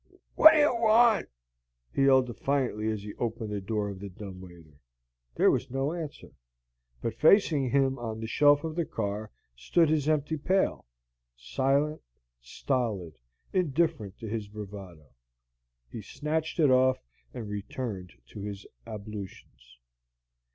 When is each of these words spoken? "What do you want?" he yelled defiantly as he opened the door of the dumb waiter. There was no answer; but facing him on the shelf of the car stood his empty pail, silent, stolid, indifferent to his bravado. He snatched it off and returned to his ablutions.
"What 0.33 0.53
do 0.53 0.57
you 0.57 0.75
want?" 0.77 1.29
he 1.93 2.05
yelled 2.05 2.25
defiantly 2.25 2.89
as 2.89 3.03
he 3.03 3.13
opened 3.19 3.51
the 3.51 3.61
door 3.61 3.87
of 3.87 3.99
the 3.99 4.09
dumb 4.09 4.41
waiter. 4.41 4.79
There 5.35 5.51
was 5.51 5.69
no 5.69 5.93
answer; 5.93 6.31
but 7.03 7.13
facing 7.13 7.69
him 7.69 7.99
on 7.99 8.19
the 8.19 8.25
shelf 8.25 8.63
of 8.63 8.75
the 8.75 8.85
car 8.87 9.29
stood 9.55 9.89
his 9.89 10.09
empty 10.09 10.37
pail, 10.37 10.87
silent, 11.35 12.01
stolid, 12.41 13.13
indifferent 13.53 14.17
to 14.17 14.27
his 14.27 14.47
bravado. 14.47 15.11
He 15.91 16.01
snatched 16.01 16.59
it 16.59 16.71
off 16.71 16.97
and 17.35 17.47
returned 17.47 18.11
to 18.29 18.41
his 18.41 18.65
ablutions. 18.87 19.77